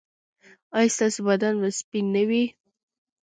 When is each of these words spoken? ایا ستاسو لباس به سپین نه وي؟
ایا 0.77 0.93
ستاسو 0.95 1.19
لباس 1.27 1.55
به 1.61 1.69
سپین 1.79 2.05
نه 2.15 2.23
وي؟ 2.29 2.43